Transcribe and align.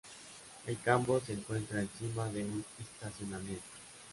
El 0.65 0.79
campo 0.81 1.19
se 1.19 1.33
encuentra 1.33 1.79
encima 1.79 2.27
de 2.29 2.43
un 2.43 2.65
estacionamiento. 2.79 3.61